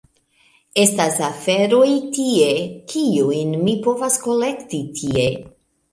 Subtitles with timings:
[0.83, 2.49] Estas aferoj tie,
[2.95, 5.29] kiujn mi povas kolekti tie…